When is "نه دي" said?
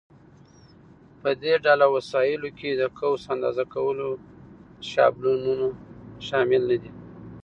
6.69-6.91